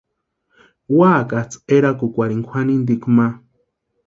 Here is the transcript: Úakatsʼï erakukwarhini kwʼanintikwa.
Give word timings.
Úakatsʼï 0.95 1.61
erakukwarhini 1.75 2.43
kwʼanintikwa. 2.47 3.25